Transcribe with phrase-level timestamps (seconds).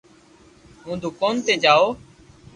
[0.83, 1.83] ھون دوڪون تو جاو